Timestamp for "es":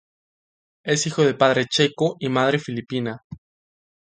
0.83-1.05